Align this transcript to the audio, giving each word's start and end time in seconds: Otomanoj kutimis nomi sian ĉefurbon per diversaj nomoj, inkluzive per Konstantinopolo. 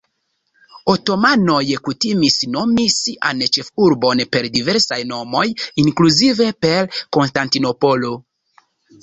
Otomanoj 0.93 1.59
kutimis 1.87 2.37
nomi 2.55 2.85
sian 2.93 3.43
ĉefurbon 3.57 4.25
per 4.37 4.49
diversaj 4.57 4.99
nomoj, 5.13 5.45
inkluzive 5.85 6.49
per 6.67 6.91
Konstantinopolo. 7.21 8.13